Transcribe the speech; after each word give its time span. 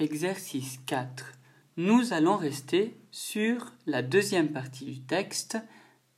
Exercice 0.00 0.78
4. 0.86 1.32
Nous 1.76 2.12
allons 2.12 2.36
rester 2.36 2.96
sur 3.10 3.72
la 3.84 4.00
deuxième 4.00 4.52
partie 4.52 4.84
du 4.84 5.00
texte 5.00 5.58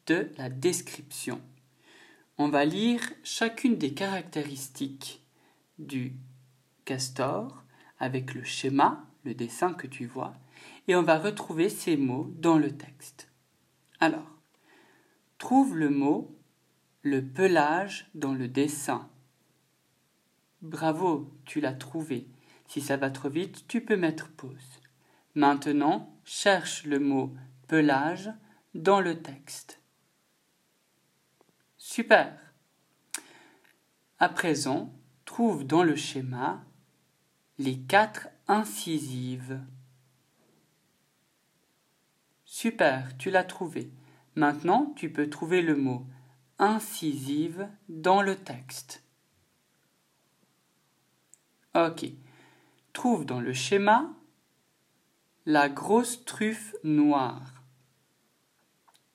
de 0.06 0.30
la 0.37 0.50
description. 0.50 1.41
On 2.36 2.50
va 2.50 2.66
lire 2.66 3.00
chacune 3.22 3.78
des 3.78 3.94
caractéristiques 3.94 5.22
du 5.78 6.12
castor 6.84 7.64
avec 7.98 8.34
le 8.34 8.45
schéma, 8.45 9.06
le 9.24 9.32
dessin 9.32 9.72
que 9.72 9.86
tu 9.86 10.04
vois, 10.04 10.34
et 10.86 10.94
on 10.94 11.02
va 11.02 11.18
retrouver 11.18 11.70
ces 11.70 11.96
mots 11.96 12.30
dans 12.36 12.58
le 12.58 12.76
texte. 12.76 13.30
Alors, 13.98 14.36
trouve 15.38 15.74
le 15.74 15.88
mot 15.88 16.36
le 17.00 17.24
pelage 17.24 18.10
dans 18.14 18.34
le 18.34 18.46
dessin. 18.46 19.08
Bravo, 20.60 21.32
tu 21.46 21.62
l'as 21.62 21.72
trouvé. 21.72 22.26
Si 22.71 22.80
ça 22.80 22.96
va 22.96 23.11
trop 23.11 23.29
vite, 23.29 23.66
tu 23.66 23.84
peux 23.84 23.96
mettre 23.96 24.29
pause. 24.29 24.80
Maintenant, 25.34 26.16
cherche 26.23 26.84
le 26.84 27.01
mot 27.01 27.34
pelage 27.66 28.30
dans 28.74 29.01
le 29.01 29.20
texte. 29.20 29.83
Super. 31.78 32.38
À 34.20 34.28
présent, 34.28 34.95
trouve 35.25 35.66
dans 35.66 35.83
le 35.83 35.97
schéma 35.97 36.64
les 37.59 37.77
quatre 37.77 38.28
incisives. 38.47 39.61
Super, 42.45 43.16
tu 43.19 43.33
l'as 43.33 43.42
trouvé. 43.42 43.91
Maintenant, 44.37 44.92
tu 44.95 45.12
peux 45.12 45.28
trouver 45.28 45.61
le 45.61 45.75
mot 45.75 46.06
incisive 46.61 47.69
dans 47.89 48.23
le 48.23 48.37
texte. 48.37 49.02
Ok. 51.75 52.12
Trouve 52.92 53.24
dans 53.24 53.40
le 53.40 53.52
schéma 53.52 54.12
la 55.46 55.68
grosse 55.68 56.24
truffe 56.24 56.74
noire. 56.84 57.64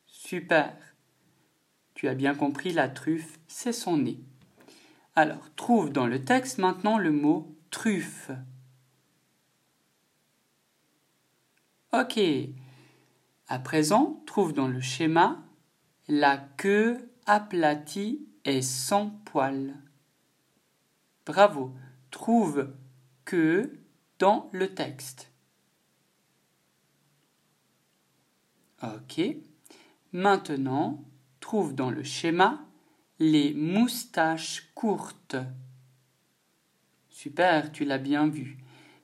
Super. 0.06 0.76
Tu 1.94 2.08
as 2.08 2.16
bien 2.16 2.36
compris, 2.36 2.74
la 2.74 2.90
truffe, 2.90 3.40
c'est 3.48 3.74
son 3.74 3.98
nez. 3.98 4.20
Alors, 5.16 5.54
trouve 5.56 5.92
dans 5.92 6.08
le 6.08 6.24
texte 6.24 6.58
maintenant 6.58 6.98
le 6.98 7.12
mot 7.12 7.56
truffe. 7.72 8.32
Ok. 11.94 12.20
À 13.48 13.60
présent, 13.60 14.22
trouve 14.26 14.52
dans 14.52 14.68
le 14.68 14.82
schéma 14.82 15.44
la 16.08 16.38
queue 16.38 17.10
aplatie 17.26 18.28
et 18.44 18.62
sans 18.62 19.10
poils. 19.10 19.76
Bravo. 21.26 21.74
Trouve 22.12 22.74
que 23.26 23.78
dans 24.20 24.50
le 24.54 24.74
texte. 24.74 25.32
Ok. 28.82 29.22
Maintenant, 30.14 31.04
trouve 31.40 31.76
dans 31.76 31.90
le 31.90 32.04
schéma 32.04 32.66
les 33.20 33.54
moustaches 33.54 34.72
courtes. 34.76 35.36
Super, 37.10 37.72
tu 37.72 37.86
l'as 37.86 37.98
bien 37.98 38.28
vu. 38.28 38.58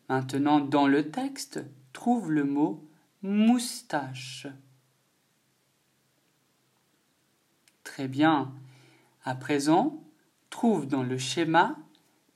Maintenant, 0.10 0.60
dans 0.60 0.88
le 0.88 1.12
texte, 1.12 1.64
trouve 1.94 2.32
le 2.32 2.44
mot 2.44 2.88
moustache. 3.22 4.48
Très 7.84 8.08
bien. 8.08 8.54
À 9.24 9.36
présent, 9.36 10.04
trouve 10.50 10.88
dans 10.88 11.04
le 11.04 11.18
schéma 11.18 11.78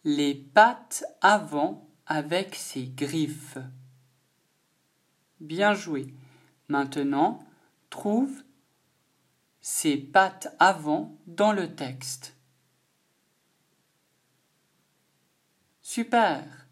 les 0.08 0.36
pattes 0.36 1.04
avant 1.20 1.90
avec 2.06 2.54
ses 2.54 2.86
griffes. 2.86 3.58
Bien 5.40 5.74
joué. 5.74 6.14
Maintenant, 6.68 7.44
trouve 7.90 8.44
ses 9.62 9.98
pattes 9.98 10.56
avant 10.60 11.18
dans 11.26 11.54
le 11.54 11.76
texte. 11.76 12.38
Super. 15.82 16.68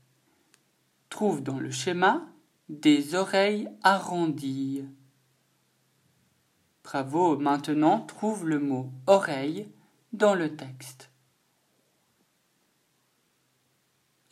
Trouve 1.09 1.41
dans 1.41 1.59
le 1.59 1.71
schéma 1.71 2.27
des 2.69 3.15
oreilles 3.15 3.67
arrondies. 3.81 4.85
Bravo, 6.83 7.38
maintenant 7.38 8.01
trouve 8.01 8.47
le 8.47 8.59
mot 8.59 8.91
oreille 9.07 9.67
dans 10.11 10.35
le 10.35 10.55
texte. 10.55 11.12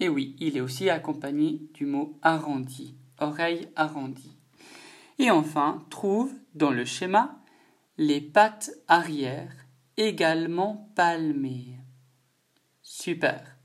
Et 0.02 0.10
oui, 0.10 0.36
il 0.40 0.58
est 0.58 0.62
aussi 0.62 0.90
accompagné 0.90 1.62
du 1.76 1.86
mot 1.86 2.18
arrondi, 2.24 2.98
oreille 3.20 3.70
arrondie. 3.76 4.36
Et 5.20 5.30
enfin, 5.30 5.86
trouve 5.92 6.34
dans 6.56 6.72
le 6.72 6.86
schéma 6.86 7.40
les 8.00 8.20
pattes 8.20 8.72
arrière 8.88 9.54
également 9.98 10.92
palmées. 10.96 11.78
Super. 12.82 13.56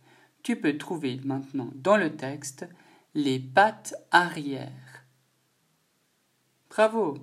Tu 0.43 0.61
peux 0.61 0.77
trouver 0.77 1.21
maintenant 1.25 1.71
dans 1.75 1.97
le 1.97 2.15
texte 2.15 2.69
les 3.15 3.41
pattes 3.41 3.95
arrière. 4.11 5.07
Bravo. 6.69 7.17